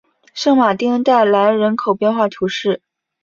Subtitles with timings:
[0.33, 2.81] 圣马丁代来人口变化图示